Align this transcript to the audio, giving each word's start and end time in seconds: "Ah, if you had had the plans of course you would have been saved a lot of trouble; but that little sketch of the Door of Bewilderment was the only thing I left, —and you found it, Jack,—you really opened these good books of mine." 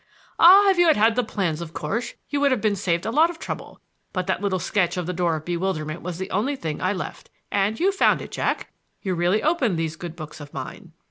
"Ah, 0.39 0.71
if 0.71 0.79
you 0.79 0.87
had 0.87 0.97
had 0.97 1.15
the 1.15 1.23
plans 1.23 1.61
of 1.61 1.73
course 1.73 2.15
you 2.27 2.41
would 2.41 2.49
have 2.49 2.59
been 2.59 2.75
saved 2.75 3.05
a 3.05 3.11
lot 3.11 3.29
of 3.29 3.37
trouble; 3.37 3.81
but 4.13 4.25
that 4.25 4.41
little 4.41 4.57
sketch 4.57 4.97
of 4.97 5.05
the 5.05 5.13
Door 5.13 5.35
of 5.35 5.45
Bewilderment 5.45 6.01
was 6.01 6.17
the 6.17 6.31
only 6.31 6.55
thing 6.55 6.81
I 6.81 6.91
left, 6.91 7.29
—and 7.51 7.79
you 7.79 7.91
found 7.91 8.19
it, 8.19 8.31
Jack,—you 8.31 9.13
really 9.13 9.43
opened 9.43 9.77
these 9.77 9.95
good 9.95 10.15
books 10.15 10.39
of 10.41 10.55
mine." 10.55 10.93